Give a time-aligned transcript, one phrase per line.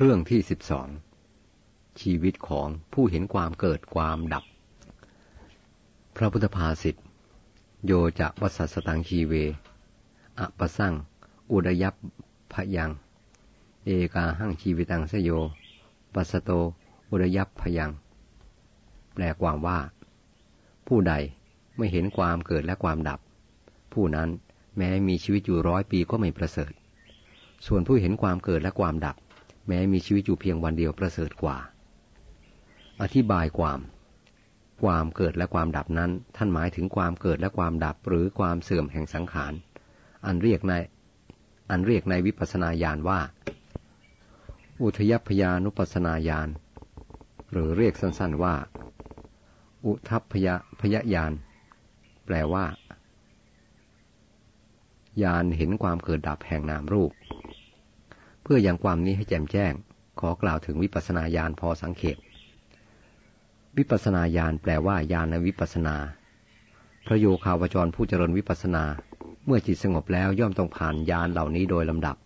[0.00, 0.88] เรื่องที่สิบสอง
[2.00, 4.44] ชีวิตของผู้เห็นความเกิดความดับ
[6.16, 6.96] พระพุทธภาษิต
[7.86, 9.32] โยจะวัสสตังชีเว
[10.38, 10.94] อะปะสั่ง
[11.52, 11.94] อุดยับ
[12.52, 12.90] พยัง
[13.84, 15.30] เอกาหั่งชีวิตังสโย
[16.14, 16.50] ปัสโต
[17.10, 17.90] อุดยับพยัง
[19.14, 19.78] แปลความว่า
[20.86, 21.14] ผู้ใด
[21.76, 23.20] ไม่เห็นความเกิดและความดับ
[23.92, 24.28] ผู้นั้น
[24.76, 26.72] แม้มีชีวิตอยู่ร้อยปีก็ไม่ประเสริฐ
[27.66, 29.16] ส่วนผู้เห็นความเกิดและความดับ
[29.68, 31.56] แม้มีชีวิตอยู่เพียงวันเดียวประเสริฐกว่า
[33.02, 33.80] อธิบายความ
[34.82, 39.52] ความเกิดและความดับนั้น ท่านหมายถึงความเกิดและความดับหรือความเสื่อมแห่งสังขาร
[40.26, 40.72] อันเรียกใน
[41.70, 43.20] อันเรียกในวิปัสสนาญาณว่า
[44.82, 46.48] อุทยพยานุปัสสนาญาณ
[47.52, 48.54] หรือเรียกสั้นๆว่า
[49.86, 50.48] อุทัพพย
[50.80, 51.32] พยญาณ
[52.26, 52.66] แปลว่า
[55.22, 57.12] ญาณเห็นความเกิดดับแห่งนามรูป
[58.50, 59.72] พื่อยังความนี้ให้แจ่มแจ้ง
[60.20, 62.16] ขอกล่าวถึงวิปัสนาญาณพอสังเขต
[63.76, 65.96] วิปัสนาญาณแปลว่าญาณวิปัสนา
[67.06, 68.84] พระโยคาวจรผู้เจริญวิปัสนา
[69.46, 72.16] เมื่อจิตสงบแล้วย่อมต้องผ่านญาณเหล่านี้โดยลำดับ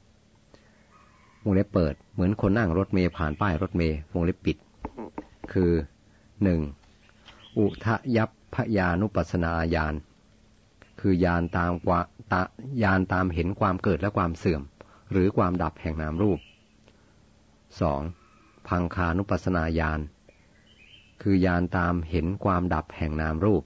[1.44, 4.56] วงเล็บเปิด เหมือนคนนั่งรถเมย์ผ่านป้ายรถเมย์วงเล็บปิด
[5.52, 5.70] คือ
[6.42, 6.60] หนึ่ง
[7.58, 9.94] อุทยัพพยานุปัสนาญาณ
[11.00, 12.00] คือญาณตามกว่า
[12.32, 12.42] ตา
[12.82, 14.62] ญาณตามเห็นความเกิดและความเสื่อม
[15.12, 16.38] หรือความดับแห่งนามรูป
[17.80, 18.02] สอง
[18.68, 20.00] พังคานุปัสนาญาณ
[21.22, 23.62] คือญาณตามเห็นความดับแห่งนามรูป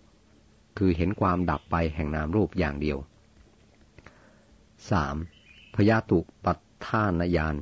[0.78, 2.98] คือเห็นความดับไปแห่งนามรูปอย่างเดียว
[4.76, 5.74] 3.
[5.74, 7.56] พยาตุปัฏฐานญาณ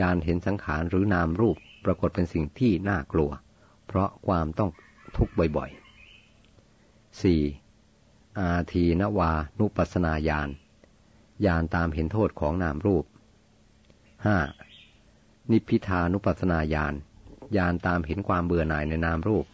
[0.00, 3.30] ญาณเห็นสังขารหรือนามรูปปรากฏเป็นสิ่งที่น่ากลัว
[3.86, 4.70] เพราะความต้อง
[5.16, 8.38] ทุกข์บ่อยๆ 4.
[8.38, 10.48] อาทีนวานุปัสนาญาณ
[11.46, 13.04] ญาณตามเห็นโทษของนามรูป
[14.32, 15.50] 5.
[15.50, 16.94] นิพิทานุปัสนาญาณ
[17.56, 19.46] ญาณตามเห็นความเบื่อหน่ายในนามรูป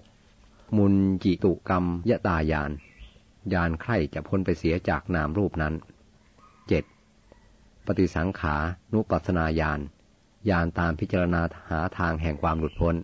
[0.00, 0.76] 6.
[0.76, 2.70] มุนจิตุกรรมยะตายาน
[3.52, 5.74] ญาณใคร่จะพ้นไปเสียจากนามรูปนั้น
[7.04, 7.86] 7.
[7.86, 8.56] ปฏิสังขา
[8.92, 9.80] นุปัสนาญาณ
[10.50, 12.94] ญาณตามพิจารณาหาทางแห่งความหลุดพ้น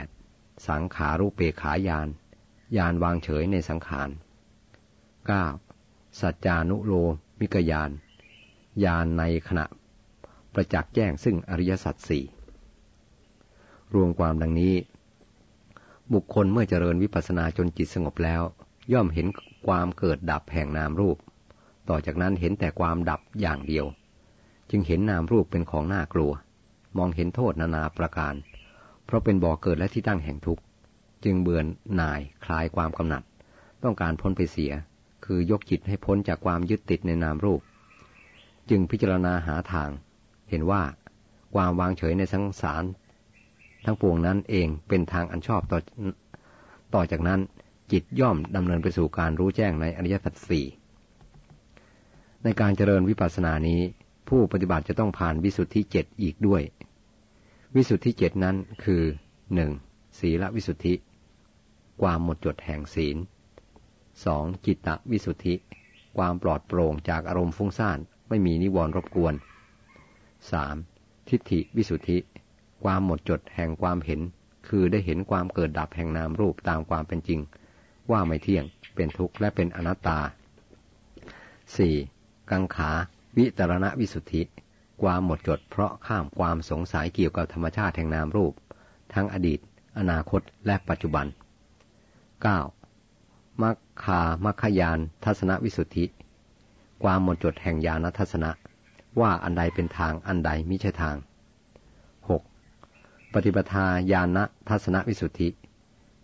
[0.00, 0.68] 8.
[0.68, 2.08] สังขารูปเปขายาน
[2.76, 4.08] ญาณวางเฉยในสังขาร
[5.54, 6.20] 9.
[6.20, 6.92] สัจจานุโล
[7.40, 7.90] มิกยาน
[8.84, 9.64] ญาณในขณะ
[10.54, 12.24] ประจักษ์แจ้งซึ่งอริยสัจสี่
[13.94, 14.74] รวมความดังนี้
[16.14, 18.42] บุคคลเมื่อเจริญวิปัสสนาจนจิตสงบแล้ว
[18.92, 19.26] ย่อมเห็น
[19.66, 21.16] ความเกิดดับแห่งนามรูป
[21.88, 23.86] ต่อจากนั้นเห็นแต่ความดับอย่างเดียว
[24.70, 26.32] จึงเห็นนามรูปเป็นของน่ากลัว
[26.98, 28.34] มองเห็นโทษนานาประการ
[29.04, 30.62] เพราะเป็นบ่อเกิดและที่ตั้งแห่งทุกข์
[31.24, 31.60] จึงเบื่อ
[31.96, 33.22] หน่ายคลายความกำหนัด
[33.82, 34.72] ต้องการพ้นไปเสีย
[35.24, 37.60] คือยกจิตให้พ้นจากความยึดติดในนามรูป
[38.70, 39.90] จึงพิจารณาหาทาง
[40.50, 40.82] เห็นว่า
[41.54, 42.84] ความวางเฉยในสังสาร
[43.84, 45.78] ทั้งปวงนั้นเองเป็นทางอันชอบต่อ
[46.94, 47.40] ต่อจากนั้น
[47.92, 50.66] จิตย่อมดำเนินไปสู่การรู้แจ้งในอริยสัจสี่
[52.44, 53.80] ในการเจริญวิปัสสนานี้
[54.28, 56.62] ผู้ปฏิบัติจะต้องผ่านวิสุทธิเจ็ดอีกด้วย
[57.74, 59.02] วิสุทธิเจ็ดนั้นคือ
[59.54, 59.70] หนึ่ง
[60.18, 60.94] ศีลวิสุทธิ
[62.02, 63.16] ความหมดจดแห่งศีล
[64.24, 65.54] สองจิตตวิสุทธิ
[66.16, 69.34] ความปลอดโปร่งจากอารมณ์ฟุ้งซ่าน ไม่มีนิวรณ์รบกวน
[70.52, 70.76] สาม
[71.28, 72.18] ทิฏฐิวิสุทธิ
[72.84, 74.20] ความหมดจดแห่งความเห็น
[74.68, 77.40] คือได้เห็นความเกิดดับแห่งนามรูปตามความเป็นจริง
[78.10, 78.64] ว่าไม่เที่ยง
[78.94, 80.18] เป็นทุกข์และเป็นอนัตตา
[81.76, 81.94] สี่
[82.50, 82.90] กังขา
[83.36, 84.42] วิตรณวิสุทธิ
[85.02, 88.52] ความหมดจดเพราะข้ามความสงสัยเกี่ยวกับธรรมชาติแห่งนามรูป
[89.14, 89.60] ทั้งอดีต
[89.98, 91.26] อนาคตและปัจจุบัน
[92.44, 93.62] 9.
[93.62, 96.04] มัคคามัคคยานทัศนวิสุทธิ
[97.02, 98.50] ความหมดจดแห่งญาณทัศนะ
[99.20, 101.16] ว่าอันใดเป็นทางอันใดมิใช่ทาง
[102.44, 103.32] 6.
[103.32, 105.48] ปฏิปทาญาณทัศนวิสุทธิ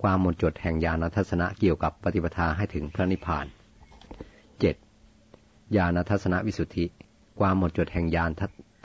[0.03, 3.47] ความหมดจดแห่งญาณทัศนะเกี่ยวกับปฏิปทาให้ถึงพระนิพพาน
[5.01, 5.77] 7.
[5.77, 6.87] ญาณทัศนวิสุทธิ
[7.41, 8.31] ความหมดจดแห่งญาณ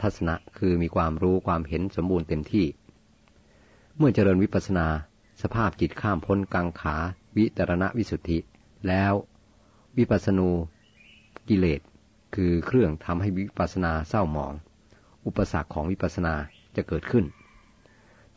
[0.02, 2.66] ทัศนะคือมีความรู้ความเห็นสมบูรณ์เต็มที่
[3.98, 4.88] เมื่อเจริญวิปัสนา
[5.42, 6.96] สภาพจิตข้ามพ้นกังขา
[7.36, 8.38] วิตรณวิสุทธิ
[8.88, 9.14] แล้ว
[9.98, 10.50] วิปัสนู
[11.50, 11.82] กิเลส
[12.36, 14.54] คือเครื่องทำให้วิปัสนาเศร้าหมอง
[15.26, 16.34] อุปสรรคของวิปัสนา
[16.76, 17.26] จะเกิดขึ้น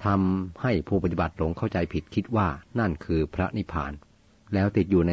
[0.05, 2.49] ทำให้ผู้ปฏิบัติหลงเข้าใจผิดคิดว่า
[2.79, 3.93] นั่นคือพระนิพพาน
[4.55, 5.12] แล้วติดอยู่ใน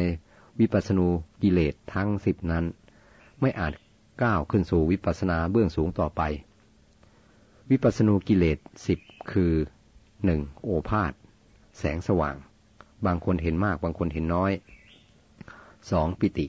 [0.60, 1.06] วิปัสนู
[1.42, 2.64] กิเลสทั้งสิบนั้น
[3.40, 3.72] ไม่อาจ
[4.22, 6.22] ก้าวขึ้นสู่วิปัสนาเบื้องสูงต่อไป
[7.70, 8.98] วิปัสนูกิเลสสิบ
[9.32, 9.52] คือ
[10.24, 11.12] หนึ่งโอภาษ
[11.78, 12.36] แสงสว่าง
[13.06, 14.52] บางคนเห็นมากบางคนเห็นน้อย
[15.90, 16.46] สองปิติ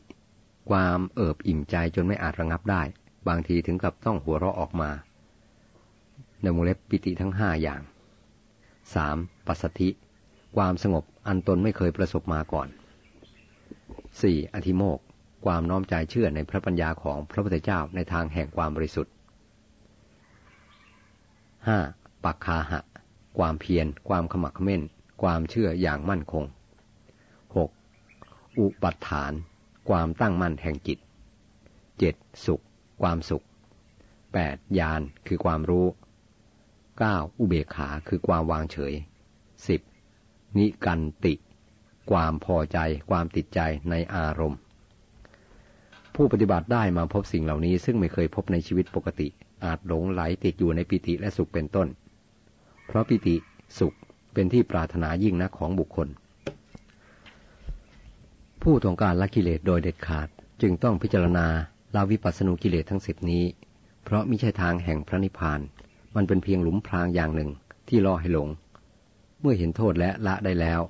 [0.69, 2.81] ความเอิบอิ่มใจจนไม่อาจระงับได้
[3.27, 4.89] บางทีถึงกับต้องหัวเราะออกมา
[6.41, 7.81] ในวงเล็บปิติทั้งห้าอย่าง
[8.93, 9.17] สาม
[9.47, 9.89] ปัสสธิ
[10.55, 12.67] ความสงบอันตนไม่เคยประสบมาก่อน
[14.21, 14.99] สี่อธิโมก
[15.45, 19.13] ความน้อมใจเชื่อในพระปัญญาของพระพุทธเจ้าในทางแห่งความบริสุทธิ์
[21.67, 21.77] ห้า
[22.23, 22.79] ปักคาหะ
[23.37, 24.81] ความเพียร ความขมักขม้น
[25.21, 26.43] ความเชื่ออย่างมั่นคง
[27.55, 27.69] หก
[28.59, 29.33] อุปัฏฐาน
[29.89, 30.99] ความตั้งมั่นแห่งจิต
[31.99, 32.15] เจ็ด
[32.45, 32.63] สุข
[33.01, 33.45] ความสุข
[34.33, 35.85] แปดญาณคือความรู้
[36.99, 38.93] เก้าอุเบกขาคือความวางเฉย
[39.67, 39.81] สิบ
[40.57, 41.33] นิกันติ
[42.11, 42.77] ความพอใจ
[43.09, 43.59] ความติดใจ
[43.89, 44.59] ในอารมณ์
[46.15, 49.27] ผู้ปฏิบัติได้มาพบสิ่งเหล่านี้ซึ่งไม่เคยพบในชีวิตปกติ
[49.63, 51.87] อาจหลงไหลติดอยู่ในปิติและสุขเป็นต้น
[52.85, 53.35] เพราะปิติ
[53.79, 53.93] สุข
[54.33, 56.07] เป็นที่ปรารถนายิ่งนักของบุคคล
[58.63, 60.27] ผู้ต้องการละกิเลสโดยเด็ดขาด
[60.61, 61.47] จึงต้องพิจารณา
[61.95, 63.43] ลาวิปัสสนุกิเลสทั้งสิบนี้
[64.03, 65.59] เพราะมิใช่ทางแห่งพระนิพพาน
[66.15, 67.49] มันเป็นเพียงหลุมพรางอย่างหนึ่ง
[67.87, 68.49] ที่ล่อให้หลง
[69.41, 70.81] เมื่อเห็นโทษและละได้แล้ว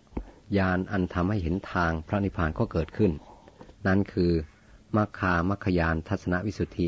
[0.57, 3.11] ญาณอันทำให้เห็นทางพระนิพพานก็เกิดขึ้น
[3.87, 4.31] นั่นคือ
[4.95, 6.87] มัคคามัคคยานทัศนวิสุทธิ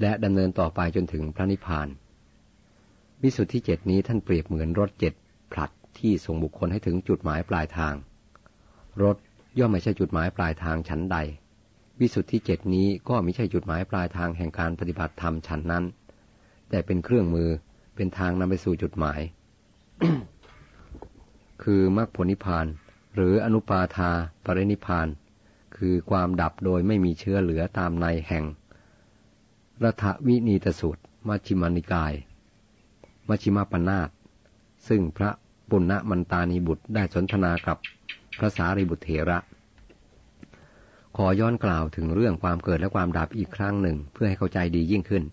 [0.00, 1.88] และดำเนินต่อไปจนถึงพระนิพพาน
[3.22, 5.14] วิสุทธิเจ็ดนี้ท่านเปรียบเหมือนรถเจ็ด
[5.52, 7.94] ผลัดที่ส่งบุคคลให้ถึงจุดหมายปลายทาง
[9.02, 9.16] รถ
[9.58, 11.16] ย่อมไม่ใช่จุดหมายปลายทางชั้นใด
[12.00, 15.84] วิสุทธิเจ็ดนี้ก็ไม่ใช่จุดหมายปลายทางแห่งการปฏิบัติธรรมชั้นนั้น
[16.68, 17.50] แต่เป็นเครื่องมือ
[17.94, 19.20] เป็นทางนำไปสู่จุดหมาย
[21.62, 22.66] คือมรรคผลนิพพาน
[23.14, 24.10] หรืออนุปาทา
[24.44, 25.08] ปรินิพพาน
[25.76, 28.44] คือความดับโดยไม่มีเชื้อเหลือตามในแห่ง
[29.84, 32.14] รัฐวินีตสูตรมัชิมานิกาย
[33.28, 34.10] มัชิมาปนาต
[34.88, 35.30] ซึ่งพระ
[35.70, 37.78] ปุณณมันตานีบุตรได้สนทนากับ
[38.38, 39.38] พระสารีบุตรเถระ
[41.16, 45.24] ขอย้อนกล่าวถึงเรื่องความเกิดและความดับอีกครั้งหนึ่งเพื่อให้เข้าใจดียิ่งขึ้น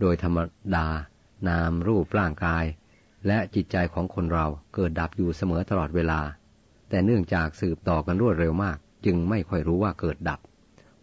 [0.00, 0.38] โดยธรรม
[0.76, 0.86] ดา
[1.48, 2.64] นามรูปร่างกาย
[3.26, 6.20] และจิตใจของคนเราเกิดดับอยู่เสมอตลอดเวลา
[6.88, 10.40] แต่เนื่องจากสืบต่อกันรวดเร็วมาก จึงไม่ค่อยรู้ว่าเกิดดับ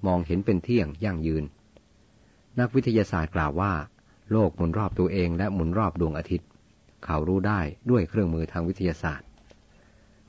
[0.05, 1.43] มองเห็นเป็นเที่ยงยั่งยืน
[2.59, 3.73] นักวิทยาศาสตร์กล่าวว่า
[4.31, 6.47] โลกหมุนรอบตัวเองและหมุนรอบดวงอาทิตย์
[7.05, 7.59] เขารู้ได้
[7.89, 9.27] ด้วยเครื่องมือทางวิทยาศาสตร์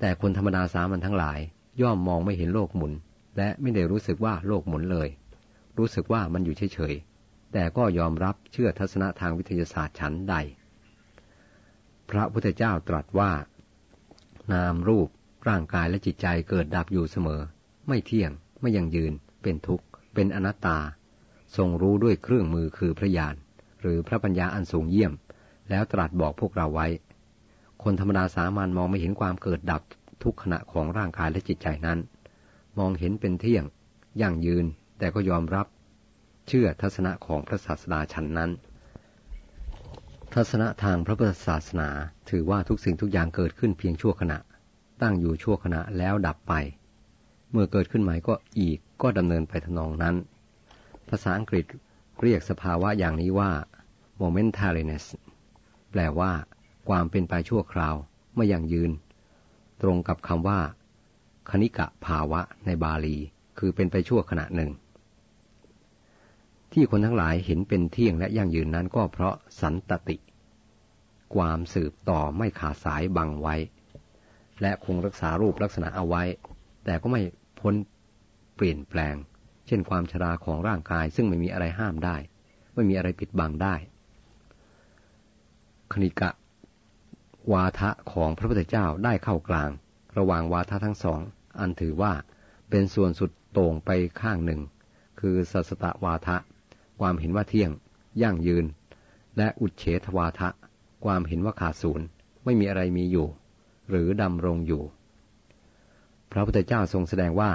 [0.01, 1.39] แต่คนธรรมดาสามัญทั้งหลาย
[1.83, 2.93] ย่อมมองไม่เห็นโลกหมุน
[3.37, 5.09] และไม่ได้รู้สึกว่าโลกหมุนเลย
[5.79, 10.35] รู้สึกว่ามันอยู่เฉยๆแต่ก็ยอมรับเชื่อทัศนะทางวิทยาศาสตร์ชั้นใด
[12.11, 13.33] พระพุทธเจ้าตรัสว่า
[14.53, 15.09] นามรูป
[15.49, 17.41] ร่างกายและจิตใจเกิดดับอยู่เสมอ
[17.89, 20.79] ไม่เที่ยง ไม่ยังยืน เป็นทุกข์ เป็นอนัตตา
[21.57, 23.35] ทรงรู้ด้วยเครื่องมือคือพระญาณ
[23.81, 25.13] หรือพระปัญญาอันสูงเยี่ยม
[25.71, 26.87] แล้วตรัสบอกพวกเราไว้
[27.89, 29.83] คนธรรมดาสามัญมองไม่เห็นความเกิดดับ
[30.23, 31.99] ทุกขณะของร่างกายและจิตใจนั้น
[32.79, 33.65] มองเห็นเป็นเที่ยง
[34.21, 34.65] ยั่งยืน
[34.99, 35.67] แต่ก็ยอมรับ
[36.49, 38.51] เชื่อทัศนะของพระศาสดาชั้นนั้น
[40.35, 41.89] ทัศนะทางพระพุทธศาสนา
[42.31, 44.39] ถือว่าทุกสิ่งทุกอย่างเกิดขึ้นเพียงชั่วขณะ
[45.03, 46.53] ตั้งอยู่ชั่วขณะแล้วดับไป
[47.51, 50.15] เมื่อเกิดขึ้นใหม่ก็อีกก็ดำเนินไปทนองนั้น
[51.09, 51.65] ภาษาอังกฤษ
[52.23, 53.51] เรียกสภาวะอย่างนี้ว่า
[54.21, 55.05] momentariness
[55.93, 56.33] แปลว่า
[56.89, 57.95] ความเป็นไปชั่วคราว
[58.35, 58.91] ไม่อย่างยืน
[59.83, 60.61] ตรงกับคำว่า
[61.51, 63.17] คณิกะภาวะในบาลี
[63.59, 64.71] คือเป็นไปชั่วขณะหนึ่ง
[66.73, 70.17] ที่คนทั้งหลายเห็นเป็นเที่ยงและยั่งยืนนั้นก็เพราะสันตติ
[71.35, 73.55] ความสืบต่อไม่ขาดสายบังไว้
[74.63, 76.23] และคงรักษารูปลักษณะเอาไว้
[76.85, 77.21] แต่ก็ไม่
[77.61, 77.75] พ้น
[78.57, 79.15] เปลี่ยนแปลง
[79.67, 82.17] เช่นความชราของร่างกายซึ่งไม่มีอะไรห้ามได้
[82.75, 83.75] ไม่มีอะไรปิดบังได้
[85.93, 86.31] คณิกะ
[87.53, 89.71] วาทะของพระพุทธเจ้าได้เข้ากลาง
[90.19, 91.21] ระหว่างวาทะทั้งสอง
[91.59, 92.13] อันถือว่า
[92.71, 94.61] เป็นส่วนสุดโต่งไปข้างหนึ่ง
[95.21, 96.37] คือสัสตะวาทะ
[97.01, 97.71] ความเห็นว่าเที่ยง
[98.23, 98.65] ยั่งยืน
[99.37, 100.49] และอุดเฉทวาทะ
[101.05, 102.07] ความเห็นว่าขาดศูนย์
[102.45, 103.27] ไม่มีอะไรมีอยู่
[103.89, 104.83] หรือดำรงอยู่
[106.33, 107.51] พระพุทธเจ้าทรงแสดงว่า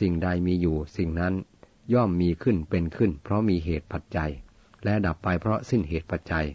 [0.00, 1.34] สิ่งใดมีอยู่ สิ่งนั้น
[1.94, 4.30] ย่อมมีขึ้นเป็นขึ้น เพราะมีเหตุปัจจัย
[4.84, 6.46] และดับไปเพราะสิ้นเหตุปัจจัย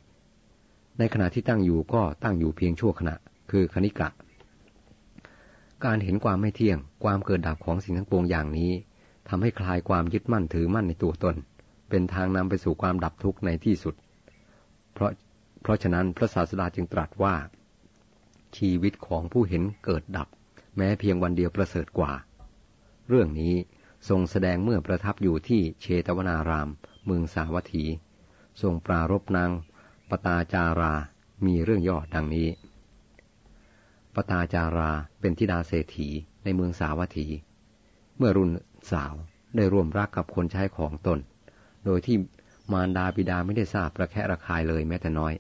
[0.99, 3.15] ในขณะที่ตั้งอยู่ก็ตั้งอยู่เพียงชั่วขณะ
[3.51, 4.09] คือคณิกะ
[5.85, 8.71] การเห็นความไม่เที่ยง ความเกิดดับของสิ่งทั้งปวงอย่างนี้
[9.29, 11.35] ทำให้คลายความยึดมั่นถือมั่นในตัวตน
[11.89, 13.95] เป็นทางนำไปสู่ความดับทุกข์ในที่สุด
[14.93, 15.11] เพราะ
[15.61, 17.35] เพราะฉะนั้นพระศาสดาจึงตรัสว่า
[18.57, 20.27] ชีวิตของผู้เห็นเกิดดับ
[20.77, 22.13] แม้เพียงวันเดียวประเสริฐกว่า
[23.09, 23.53] เรื่องนี้
[24.09, 26.69] ทรงแสดงเมื่อประทับอยู่ที่เชตวนาราม
[27.05, 27.85] เมืองสาวัตถี
[28.61, 29.51] ทรงปรารบนาง
[30.09, 30.93] ปตาจารา
[31.45, 32.47] มีเรื่องย่อดังนี้
[34.15, 36.09] ปตาจาราเป็นธิดาเศรษฐี
[36.43, 37.27] ในเมืองสาวัตถี
[38.17, 38.50] เมื่อรุ่น
[38.91, 39.13] สาว
[39.55, 41.19] ได้ร่วมรักกับคนใช้ของตน
[41.85, 42.17] โดยที่
[42.71, 45.33] มารดาบิดาไม่ได้ทราบประแคะระคายเลยแม้แต่น้อย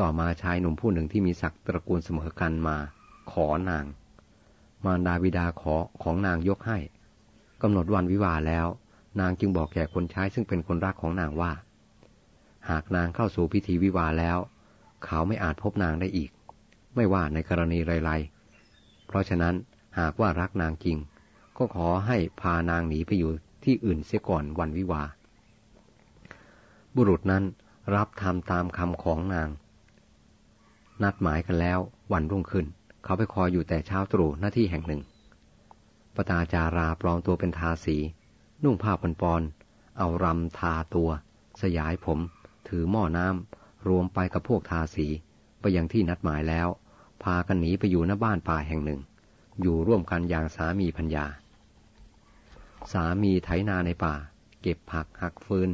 [0.00, 2.76] ต่อมาชายหนุ่มผู้หนึ่งที่มีศักดิ์ตระกูลเสมอกันมา
[3.32, 3.84] ขอนาง
[4.84, 6.78] มารดาบิดาขอของนางยกให้
[7.62, 8.66] กำหนดวันวิวาแล้ว
[9.20, 11.52] นางจึงบอกแก่คนใช้ซึ่งเป็นคนรักของนางว่า
[12.70, 14.38] หากนางเข้าสู่พิธีวิวาแล้ว
[15.04, 16.30] เขาไม่อาจพบนางได้อีก
[16.96, 19.54] ไม่ว่าในกรณีไรๆ เพราะฉะนั้น
[19.98, 20.98] หากว่ารักนางจริง
[21.58, 23.32] ก็ขอให้พานางหนีไปอยู่
[23.64, 25.02] ที่อื่นเสียก่อนวันวิวา
[26.94, 27.44] บุรุษนั้น
[27.94, 29.48] รับทำตามคำของนาง
[31.02, 31.78] นัดหมายกันแล้ว
[32.12, 32.66] วันรุ่งขึ้น
[33.04, 35.02] เขาไปคอยอยู่แต่เช้าตรู่หน้าที่แห่งหนึ่ง
[36.14, 37.96] ปตาจาราปลอมตัวเป็นทาสี
[38.64, 39.42] นุ่งผ้าปนปอน
[39.98, 41.10] เอารำทาตัว
[41.62, 42.18] สยายผม
[42.68, 45.06] ถือหม้อน้ำรวมไปกับพวกทาสี
[45.60, 46.68] ไปยังที่นัดหมายแล้ว
[47.22, 49.00] พากันหนีไปอยู่หน้าบ้านป่าแห่งหนึ่ง
[49.60, 51.26] อยู่ร่วมกันอย่างสามีพัญญา
[52.92, 54.14] สามีไถนาในป่า
[54.62, 55.70] เก็บผักหักฟืน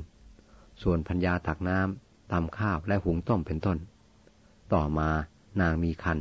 [0.82, 3.78] ส่วนพัญญาตักน้ำตำข้าวและหุงต้มเป็นต้น
[4.72, 5.10] ต่อมา
[5.60, 6.18] นางมีคัน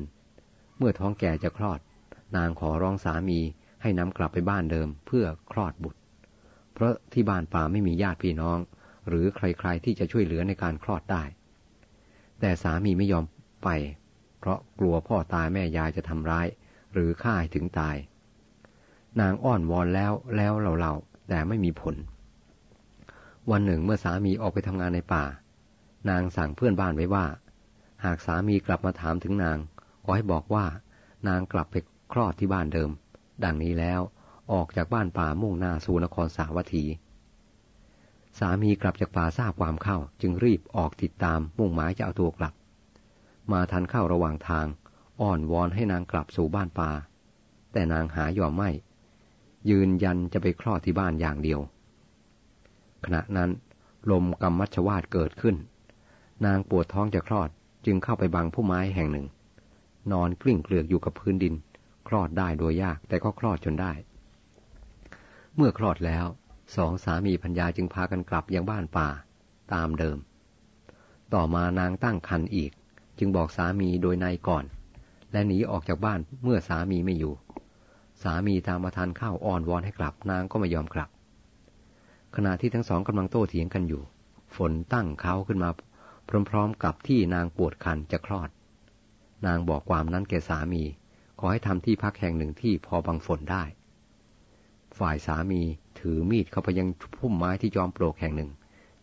[0.77, 1.79] เมื่อท้องแก่จะคลอด
[2.35, 3.39] นางขอร้องสามี
[3.81, 5.99] ให้นำกลับไปบ้านเดิมเพื่อคลอดบุตร
[6.73, 8.57] เพราะที่บ้านป่าไม่มีญาติพี่น้อง
[9.07, 11.23] หรือใครๆที่จะช่วยเหลือในการคลอดได้
[12.39, 13.25] แต่สามีไม่ยอม
[13.63, 13.69] ไป
[14.39, 16.47] เพราะกลัวพ่อตายแม่ยายจะทำร้าย
[16.93, 17.95] หรือฆ่าให้ถึงตาย
[19.21, 21.95] นางอ้อนวอนแล้วแล้วเล่าๆแต่ไม่มีผล
[23.51, 25.23] วันหนึ่งเมื่อสามีออกไปทำงานในป่า
[26.09, 27.25] นางสั่งเพื่อนบ้านไว้ว่า
[28.05, 29.57] หากสามีกลับมาถามถึงนาง
[30.03, 30.65] ขอให้บอกว่า
[31.27, 31.75] นางกลับไป
[32.13, 32.89] คลอดที่บ้านเดิม
[33.43, 34.01] ดังนี้แล้ว
[34.53, 36.83] ออกจากบ้านป่ามุ่งหน้าสู่นครสาวัตถี
[38.39, 42.53] สามีกลับจากป่าทราบความเข้าจึงรีบออกติดตามมุ่งหมายจะเอาตัวกลับ
[43.51, 44.65] มาทันเข้าระหว่างทาง
[45.21, 46.91] อ้อนวอนให้นางกลับสู่บ้านป่า
[47.71, 48.69] แต่นางหายอมไม่
[49.69, 51.59] ยืนยันจะไปคลอดที่บ้านอย่างเดียว
[53.05, 53.49] ขณะนั้น
[54.11, 55.55] ลมกรรมมัชวาดเกิดขึ้น
[56.45, 57.49] นางปวดท้องจะคลอด
[57.85, 59.25] จึงเข้าไปบังผู้ไม้แห่งหนึ่ง
[60.11, 61.53] นอนกลิ้งเกลือกอยู่กับพื้นดิน
[62.07, 63.93] คลอดได้โดยยากแต่ก็คลอดจนได้
[65.55, 66.25] เมื่อคลอดแล้ว
[66.75, 69.09] สองสามีพัญญาจึงพากันกลับยังบ้านป่า
[69.73, 70.17] ตามเดิม
[71.33, 72.71] ต่อมานางตั้งคันอีก
[73.19, 74.65] จึงบอกสามีโดยในก่อน
[75.31, 77.33] และหนีออกจากบ้านเมื่อสามีไม่อยู่
[78.23, 81.09] สามีตามมาทานข้าวอ่อนวอนให้กลับนางก็ไม่ยอมกลับ
[82.35, 84.03] ขณะที่ทั้งสองกำลังโต้เถียงกันอยู่
[84.55, 85.69] ฝนตั้งเขาขึ้นมา
[86.49, 88.49] พร้อมๆกับที่นางปวดคันจะคลอด
[89.45, 90.83] นางบอกความนั้นแก่สามี
[91.39, 93.63] ขอให้ทำที่พักแห่งหนึ่งที่พอบังฝนได้
[94.97, 95.61] ฝ่ายสามี
[96.03, 98.49] ถือมีดเข้าไปยังพุ่มไม้ที่จอมปลวกแห่งหนึ่ง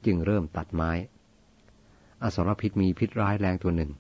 [0.05, 0.91] จึงเริ่มตัดไม้
[2.23, 3.91] อสรพิษมีพิษร้ายแรงตัวหนึ่ง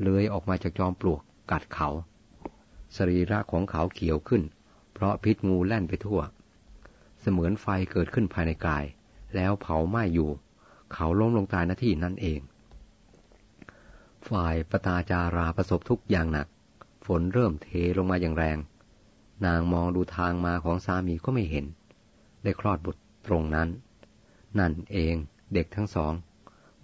[0.00, 1.20] เลื้อยออกมาจากจอมปลวก
[1.50, 1.88] กัดเขา
[2.96, 4.42] สรีระของเขาเขียวขึ้น
[4.92, 6.20] เพราะพิษงูแล่นไปทั่ว
[7.20, 8.84] เสมือนไฟเกิดขึ้นภายในกาย
[9.34, 10.30] แล้วเผาไหม้อยู่
[10.92, 12.40] เขาล้มลงตายหน้าที่นั่นเอง
[14.28, 16.46] ฝ่ายปตาจาราประสบทุกอย่างหนัก
[17.06, 18.58] ฝนเริ่มเทลงมาอย่างแรง
[19.46, 21.66] นางมองดูทางมาของสามีก็ไม่เห็น
[22.42, 23.68] ได้คลอดบุตรตรงนั้น
[24.58, 25.14] นั่นเอง
[25.54, 26.12] เด็กทั้งสอง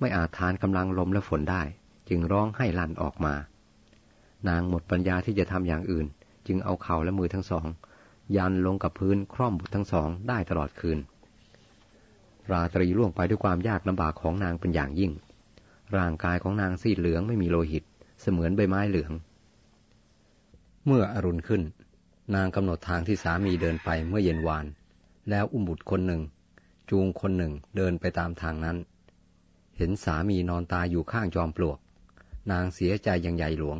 [0.00, 1.62] ไม่อาจทานกำลังลมและฝนได้
[2.08, 3.34] จึงร้องให้ลั่นออกมา
[4.48, 6.06] นางหมดปัญญาที่จะทำอย่างอื่น
[6.46, 7.66] จึงเอาเข่าและมือทั้งสอง
[8.36, 10.98] ยันลงกับพื้นคร่อมบุตรทั้งสองได้ตลอดคืน
[12.50, 15.12] ราตรีล่วงไปด้วยความยากลำบากของนางเป็นอย่างยิ่ง
[15.96, 17.84] ร่างกายของนางซีดเหลืองไม่มีโลหิต
[18.20, 19.12] เสมือนใบไม้เหลือง
[20.86, 21.62] เมื่ออรุณขึ้น
[22.34, 24.66] นางกำหนดทางที่สามีเดินไปเมื่อเย็นวาน
[25.30, 26.22] แล้วอุ้มบุตรคนหนึ่ง
[26.90, 28.76] จูงคนหนึ่งเดินไปตามทางนั้น
[29.76, 31.78] เห็นสามีนอนตายอยู่ข้างจอมปลวก
[32.50, 33.78] นางเสียใจอย่างใหญ่หลวง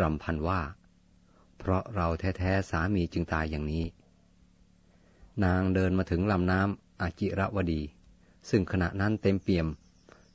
[0.00, 0.60] รำพันว่า
[1.58, 3.84] เพราะเราแท้ๆสามีจึงตายอย่างนี้
[5.44, 7.80] นางเดินมาถึงลำน้ำอาจิระวดี
[8.50, 9.66] ซึ่งขณะนั้นเต็มเปี่ยม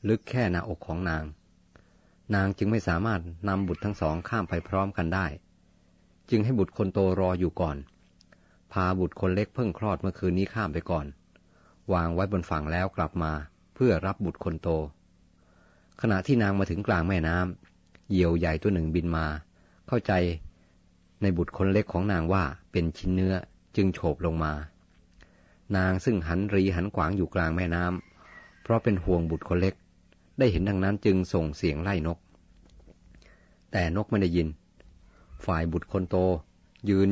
[0.07, 1.23] ลึกแค่หน้าอกของนาง
[2.35, 5.27] นางจึงไม่สามารถนำบุตรทั้งสองข้ามไปพร้อมกันได้
[6.29, 7.77] จึงให้บุตรคนโตรออยู่ก่อน
[8.73, 11.05] พาบุตรคนเล็กเพิ่งคลอดเมื่อคืนนี้ข้ามไปก่อน
[11.93, 13.31] วางไว้บนฝั่งแล้วกลับมา
[13.75, 14.69] เพื่อรับบุตรคนโต
[16.01, 19.25] ขณะที่นางมาถึงกลางแม่น้ำเหยี่ยวใหญ่ตัวหนึ่งบินมา
[19.87, 20.11] เข้าใจ
[21.21, 23.35] ในบุตรคนเล็กของนางว่าเป็นชิ้นเนื้อ
[23.75, 24.53] จึงโฉบลงมา
[25.77, 29.75] นางซึ่งหันรีหันขวางอยู่กลางแม่น้ำเพราะเป็นห่วงบุตรคนเล็ก
[30.39, 32.17] ได้เห็นดังนั้นจึงส่งเสียงไล่นก
[33.71, 34.47] แต่นกไม่ได้ยิน
[35.45, 36.15] ฝ่ายบุตรคนโต
[36.89, 37.09] ยืน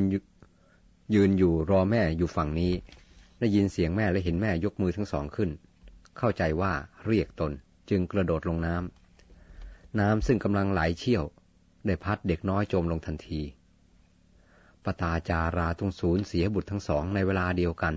[1.13, 2.73] ยืนอยู่รอแม่อยู่ฝั่งนี้
[3.39, 5.49] ได้ยินเสียงแม่และเห็นแม่ยกมือทั้งสองขึ้น
[6.17, 6.73] เข้าใจว่า
[7.05, 7.51] เรียกตน
[7.89, 11.23] จึงกระโดดลงน้ำ น้ำซึ่งกำลังไหลเชี่ยว
[11.85, 13.41] ได้พัดเด็กน้อยจมลงทันที
[14.83, 17.93] ปตาจาราตุงศูนย์เสียบุตรทั้งสองในเวลาเดียวกัน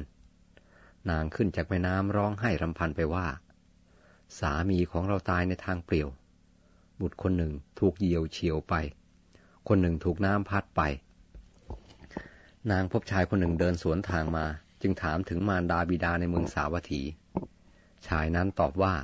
[1.11, 3.27] นางขึ้นจากแม่น้ำร้องไห้รำพันไปว่า
[4.39, 6.09] สามีของเราตายในทางเปลี่ยว
[7.01, 8.75] บุตรคนหนึ่งถูกเหยียวเฉียวไป
[9.69, 10.83] คนหนึ่งถูกน้ำพัดไป
[12.73, 14.47] นางพบชายคนหนึ่งเดินสวนทางมา
[14.83, 17.03] จึงถามถึงมารดาบิดาในเมืองสาวัตถี
[18.07, 18.95] ชายนั้นตอบว่า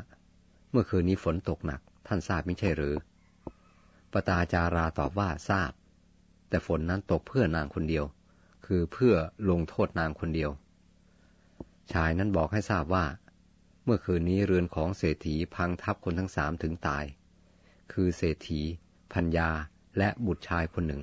[0.71, 2.95] เมื่อคืนนี้ฝนตกหนัก ท่านทราบไม่ใช่หรือ
[4.13, 5.73] ปตาจาราตอบว่าทราบ
[6.49, 8.05] แต่ฝนนั้นตกเพื่อนางคนเดียว
[8.67, 9.15] คือเพื่อ
[9.51, 10.51] ลงโทษนางคนเดียว
[11.93, 13.05] ชายนั้นบอกให้ทราบว่า
[13.85, 17.05] เมื่อคืนนี้เรือนของเศรษฐีพังทับคนทั้งสามถึงตาย
[17.93, 18.61] คือเศรษฐี
[19.13, 19.51] พัญญา
[19.99, 21.03] และบุตรชายคนหนึ่ง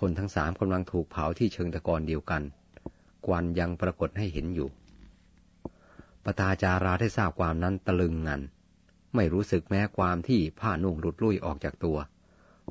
[0.08, 2.42] นทั้งสามกำลังถูกเผาที่เชิงตะกอนเดียวกัน
[3.26, 4.68] ควันยังปรากฏให้เห็นอยู่
[6.24, 8.40] ปตาจาราได้ทราบความนั้นตะลึงงัน
[9.14, 11.98] ไม่รู้สึกแม้ความที่ผ้านุ่งหลุดลุ่ยออกจากตัว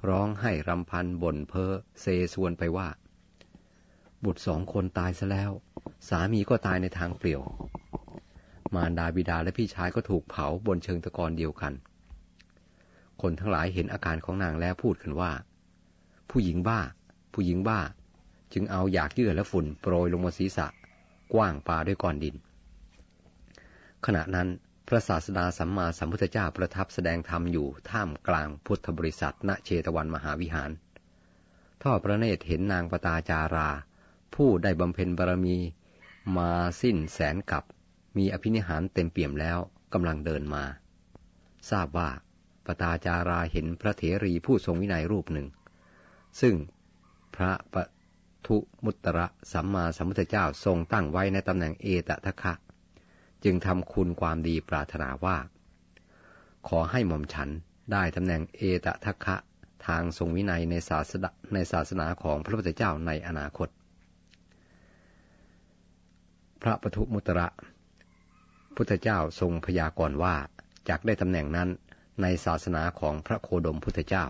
[0.08, 2.88] ร้องให้รำพันบ่นเพ้อเซสวนไปว่า
[4.24, 5.52] บุตรสองคนตายซะแล้ว
[6.10, 7.42] สามีก็ตายในทางเปลี่ยว
[8.76, 11.74] มารดาบิดาและพี่ชายก็ถูกเผาบนเชิงตะกอนเดียวกัน
[13.22, 15.32] คนทั้งหลายเห็นอาการของนางแล้วพูดกันว่า
[16.30, 16.82] ผู้หญิงบ้า
[17.36, 17.82] ผู้หญิงบ้า
[18.54, 20.68] จึงเอาอยากเยื่อและฝุ่นโปรยลงบนศีรษะ
[21.34, 22.36] กว้างปาด้วยก้อนดิน
[24.06, 24.48] ขณะนั้น
[24.88, 30.72] พระศาสดาสัมมาสัมพุทธเจ้าประทับแสดงธรรมอยู่ท่ามกลางพุทธบริษัทณเชตวันมหาวิหาร
[31.82, 33.70] ท่อพระเนตรเห็นนางปตาจารา
[34.36, 35.58] ผู้ได้บำเพ็ญบารมี
[36.38, 36.52] มา
[36.82, 37.64] สิ้นแสนกับ
[38.18, 39.58] มีอภินิหารเต็มเปี่ยมแล้ว
[39.94, 40.64] กำลังเดินมา
[41.72, 42.10] ทราบว่า
[42.66, 45.48] ปตาจาราเห็นพระเถรีผู้ทรงวินัยรูปหนึ่ง
[46.42, 46.56] ซึ่ง
[47.36, 47.76] พระป
[48.48, 52.54] ทุมุตระสัมมาสัมพุทธเจ้าทรงตั้งไว้ในตำแหน่งเอตทะคะ
[53.44, 55.38] จึงทำคุณความดีปรารถนาว่า
[56.68, 57.50] ขอให้หม่อมฉัน
[57.92, 59.36] ได้ตำแหน่งเอตทะคะ
[59.86, 63.70] ทางทรงวินัยในศาสนาในศาสนาของพระพุทธเจ้าในอนาคต
[66.62, 67.48] พระปทุมุตระ
[68.76, 70.36] พุทธเจ้าทรงพยากรณ์ว่า
[70.90, 71.70] จากได้ตำแหน่งนั้น
[72.22, 74.26] ในศาสนาของพระโคดมพุทธเจ้า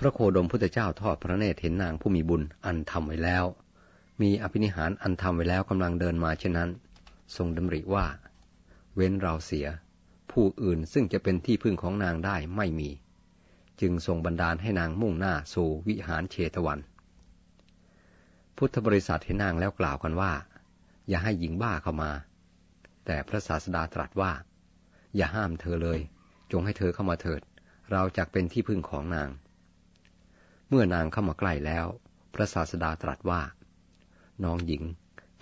[0.00, 3.44] พระโคดมพุทธเจ้าทอดพระเนตรเห็นนางผู้มีบุญอันทำไว้แล้ว
[4.22, 6.70] มีอภินิหารอันทำไว้แล้วกำลังเดินมาเช่นนั้น
[7.36, 8.06] ทรงดำริว่า
[8.94, 9.66] เว้นเราเสีย
[10.32, 12.90] ผู้อื่นซึ่งจะเป็นที่พึ่งของนางได้ไม่มี
[13.80, 16.78] จึงทรงบันดาลให้นางมุ่งหน้าสู่วิหารเชตวัน
[18.56, 20.32] พุทธบริษัทเห็นนางแล้วกล่าวกันว่า
[21.08, 22.10] อย่าให้หญิงบ้าเข้ามา
[23.06, 24.32] แต่พระศาสดาตรัสว่า
[25.16, 26.00] อย่าห้ามเธอเลย
[26.52, 27.40] จงให้เธอเข้ามาเถิด
[27.92, 29.30] เราจะเป็นที่พึ่งของนาง
[30.68, 31.86] เมื่อนางเข้ามาใกล้แล้ว
[32.34, 33.42] พระศาสดาตรัสว่า
[34.44, 34.82] น้องหญิง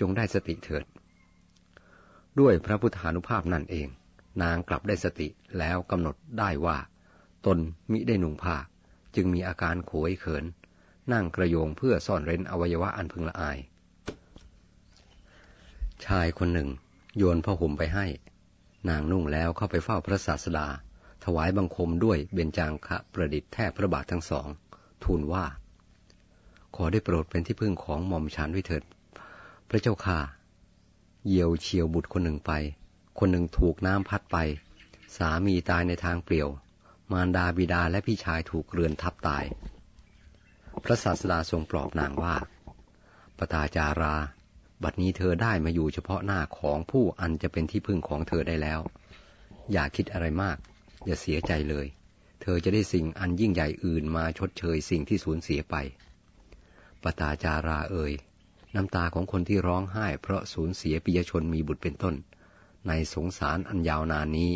[0.01, 0.85] จงได้สติเถิด
[2.41, 3.89] ด้วยพระพุทธานุภาพนั่นเอง
[4.43, 6.79] นางกลับได้สติแล้วกำหนดได้ว่า
[7.47, 7.59] ตน
[7.91, 8.57] มิได้นุ่งผ้า
[9.15, 10.45] จึงมีอาการโขยเขิน
[11.13, 13.59] นั่งกระโยงเพื่อซ่อนเร้นอวัยวะอันพึงละอาย
[16.05, 16.69] ชายคนหนึ่ง
[17.17, 18.07] โยนผ้าห่มไปให้
[18.89, 20.67] นางนุ่งแล้วเข้าไปเฝ้าพระศาสดา
[21.25, 24.49] ถวายบังคมด้วยเบญจางคะประดิษฐ์แทบพระบาททั้งสอง
[25.05, 25.45] ทูลว่า
[26.75, 28.83] ขอได้โปรดเป็นที่พึ่งของหม่อมฉันวิเถิด
[29.69, 30.19] พระเจ้าค่ะ
[31.27, 32.53] เยียวเชียวบุตรคนหนึ่งไป
[33.19, 34.37] คนหนึ่งถูกน้ำพัดไป
[35.17, 36.49] สามีตายในทางเปลี่ยว
[37.13, 39.45] มารดาบิดาและพี่ชายถูกเรือนทับตาย
[40.85, 42.37] พระศาสดาทรงปลอบนางว่า
[43.39, 44.15] ปตาจารา
[44.83, 48.81] บัดนี้เธอได้มาอยู่เฉพาะหน้าของผู้อันจะเป็นที่พึ่งของเธอได้แล้ว
[49.73, 50.57] อย่าคิดอะไรมาก
[51.07, 51.87] อย่าเสียใจเลย
[52.41, 55.77] เธอจะได้สิ่งอันยิ่งใหญ่อื่นมาชดเชยสิ่งที่สูญเสียไป
[57.03, 58.13] ปตาจาราเอ่ย
[58.75, 62.15] น้ำตาของคนที่ร้องไห้เพราะสูญเสียปิยชนมีบุตรเป็นต้น
[62.89, 64.53] ในสงสารอันยาวนานนี้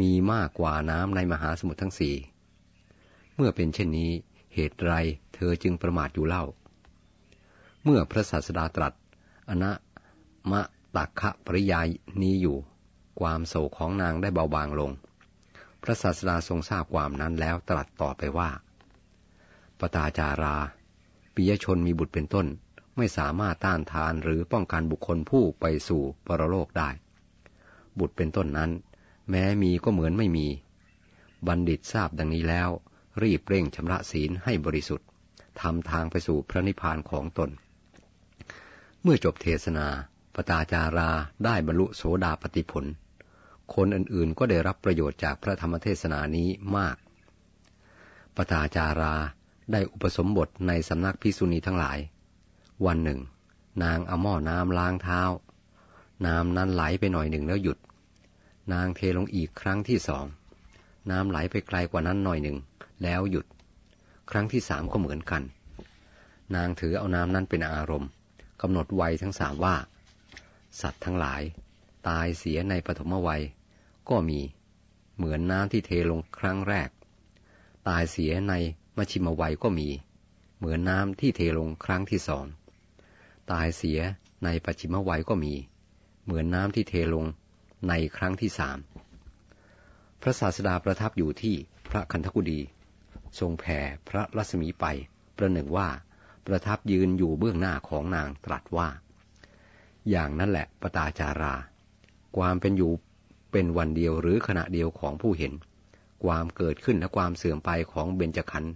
[0.00, 2.14] มีมากกว่าน้ำในมหาสมุทรทั้งสี่
[3.34, 4.10] เมื่อเป็นเช่นนี้
[4.54, 4.92] เหตุไร
[5.34, 6.44] เธอจึงประมาทอยู่เล่า
[7.84, 8.92] เมื่อพระศาสดาตรัส
[9.48, 9.72] อนะ
[10.50, 10.62] มะ
[10.96, 11.88] ตักขะปริยาย
[12.22, 12.56] นี้อยู่
[13.20, 14.90] ความโศกของนางได้เบาบางลง
[15.84, 18.50] พระศาสดาทรงทราบความนั้นแล้วตรัสต่อไปว่า
[19.78, 20.56] ปตาจารา
[21.34, 22.46] ปิยชนมีบุตรเป็นต้น
[22.96, 26.90] ไม่สามารถต้านทานหรือป้องกันบุคคลผู้ไปสู่ปรโลกได้
[27.98, 28.70] บุตรเป็นต้นนั้น
[29.30, 30.46] แม้มีก็เหมือนไม่มี
[31.46, 32.70] บัณฑิตทราบดังนี้แล้ว
[33.22, 35.08] รีบเร่งชำระศีลให้บริสุทธิ์
[35.60, 37.50] ทำทางไปสู่พระนิพพานของตน
[39.02, 39.86] เมื่อจบเทศนา
[40.34, 41.10] ปตาจารา
[41.44, 42.84] ได้บรรลุโสดาปติผล
[43.74, 46.96] คนอื่นๆก็ได้รับประโยชน์จากพระธรรมเทศนานี้มาก
[48.34, 49.14] ปตาจารา
[49.72, 51.98] ได้อุปสมบทในสำนักพิสุณีทั้งหลาย
[52.86, 53.20] วันหนึ่ง
[53.82, 55.22] นางเอาหม้อน้ำล้างเท้า
[56.26, 57.78] น้ำนั้นไหลไปหน่อยหนึ่งแล้วหยุด
[58.72, 60.24] นางเทลงอีกครั้งที่สอง
[61.10, 62.56] น้ำไหลไปไกลกว่านั้นหน่อยหนึ่ง
[63.02, 63.46] แล้วหยุด
[64.30, 65.42] ครั้งที่สามก็เหมือนกัน
[66.54, 68.10] นางถือเอาน้ำนั้นเป็นอารมณ์
[68.62, 69.76] กำหนดไวทั้งสามว่า
[70.80, 71.42] สัตว์ทั้งหลาย
[72.08, 73.42] ตายเสียในปฐมวัย
[74.08, 74.40] ก็มี
[75.16, 76.88] เหมือนน้ำที่เทลงครั้งแรก
[77.88, 78.54] ตายเสียใน
[78.96, 79.88] มชิมวัยก็มี
[80.58, 82.46] เหมือนน้ำที่เทลงครั้งที่สอง
[83.52, 84.00] ตายเสีย
[84.44, 85.54] ในปัจฉิมวัยก็มี
[86.24, 87.26] เหมือนน้ำที่เทลง
[87.88, 88.78] ในครั้งที่สาม
[90.22, 91.56] พระศาสดาประทับอยู่ที่
[91.90, 92.60] พระคันธกุฎี
[93.38, 94.84] ทรงแผ่พระรัศมีไป
[95.36, 95.88] ประหนึ่งว่า
[96.46, 98.88] ประทับยืนอยู่เบื้องหน้าของนางตรัสว่า
[100.10, 101.54] อย่างนั้นแหละปตาจารา
[102.36, 102.92] ความเป็นอยู่
[103.52, 105.52] เป็นวันเดียวหรือขณะเดียวของผู้เห็น
[106.24, 108.72] ความเกิดขึ้นและความเสื่อมไปของเบญจขันธ์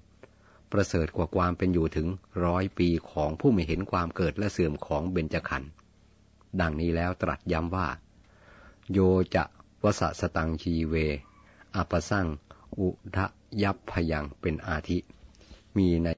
[0.72, 2.08] ประเสริฐกว่าความเป็นอยู่ถึง
[2.44, 5.70] ร้อยปีของผู้ไม่เห็นความเกิดและเสื่อมของเบญจขันธ์
[6.60, 7.88] ดังนี้แล้วตรัสย้ำว่า
[8.92, 8.98] โย
[9.34, 9.44] จะ
[9.84, 10.94] วสสตังชีเว
[11.74, 12.26] อปสั่ง
[12.78, 13.26] อุทะ
[13.62, 14.98] ยับพยังเป็นอาทิ
[15.76, 16.08] มีใน